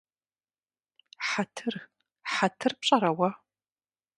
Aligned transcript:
Хьэтыр… 1.27 1.75
Хьэтыр 2.33 2.73
пщӀэрэ 2.79 3.11
уэ? 3.17 3.29